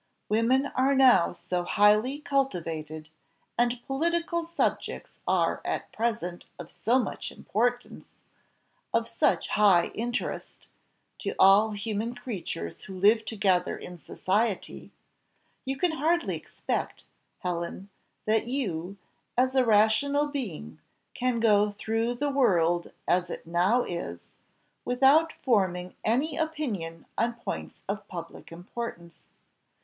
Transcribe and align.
Women 0.29 0.65
are 0.65 0.95
now 0.95 1.31
so 1.31 1.63
highly 1.63 2.21
cultivated, 2.21 3.09
and 3.55 3.85
political 3.85 4.43
subjects 4.43 5.19
are 5.27 5.61
at 5.63 5.91
present 5.91 6.47
of 6.57 6.71
so 6.71 6.97
much 6.97 7.31
importance, 7.31 8.09
of 8.95 9.07
such 9.07 9.49
high 9.49 9.89
interest, 9.89 10.67
to 11.19 11.35
all 11.37 11.73
human 11.73 12.15
creatures 12.15 12.81
who 12.81 12.95
live 12.99 13.25
together 13.25 13.77
in 13.77 13.99
society, 13.99 14.89
you 15.65 15.77
can 15.77 15.91
hardly 15.91 16.35
expect, 16.35 17.03
Helen, 17.41 17.89
that 18.25 18.47
you, 18.47 18.97
as 19.37 19.53
a 19.53 19.63
rational 19.63 20.25
being, 20.25 20.79
can 21.13 21.39
go 21.39 21.75
through 21.77 22.15
the 22.15 22.31
world 22.31 22.91
as 23.07 23.29
it 23.29 23.45
now 23.45 23.83
is, 23.83 24.29
without 24.83 25.31
forming 25.43 25.93
any 26.03 26.37
opinion 26.37 27.05
on 27.19 27.35
points 27.35 27.83
of 27.87 28.07
public 28.07 28.51
importance. 28.51 29.25